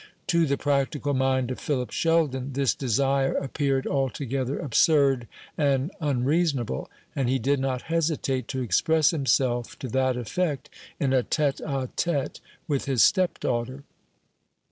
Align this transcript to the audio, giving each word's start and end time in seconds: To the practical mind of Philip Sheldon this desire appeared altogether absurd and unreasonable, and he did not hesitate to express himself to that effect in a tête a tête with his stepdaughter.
To 0.25 0.47
the 0.47 0.57
practical 0.57 1.13
mind 1.13 1.51
of 1.51 1.59
Philip 1.59 1.91
Sheldon 1.91 2.53
this 2.53 2.73
desire 2.73 3.33
appeared 3.35 3.85
altogether 3.85 4.57
absurd 4.57 5.27
and 5.59 5.91
unreasonable, 6.01 6.89
and 7.15 7.29
he 7.29 7.37
did 7.37 7.59
not 7.59 7.83
hesitate 7.83 8.47
to 8.47 8.63
express 8.63 9.11
himself 9.11 9.77
to 9.77 9.87
that 9.89 10.17
effect 10.17 10.71
in 10.99 11.13
a 11.13 11.21
tête 11.21 11.61
a 11.61 11.87
tête 11.89 12.39
with 12.67 12.85
his 12.85 13.03
stepdaughter. 13.03 13.83